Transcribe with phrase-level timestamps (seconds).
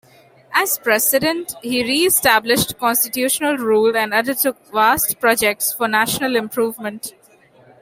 [0.51, 7.13] As president, he re-established constitutional rule and undertook vast projects for national improvement.